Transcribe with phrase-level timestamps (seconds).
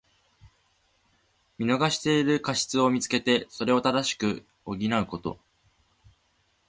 [1.59, 4.17] 見逃している過失をみつけて、それを正し
[4.65, 5.37] 補うこと。